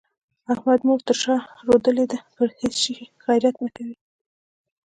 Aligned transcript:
احمد 0.53 0.79
مور 0.87 0.99
تر 1.07 1.17
شا 1.23 1.35
رودلې 1.67 2.05
ده؛ 2.11 2.17
پر 2.35 2.47
هيڅ 2.59 2.73
شي 2.83 2.95
غيرت 3.25 3.55
نه 3.63 3.69
کوي. 3.75 3.95